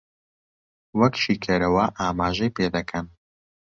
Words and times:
وەک 0.99 1.13
شیکەرەوە 1.23 1.85
ئاماژەی 1.99 2.53
پێ 2.55 2.65
دەکەن 2.75 3.05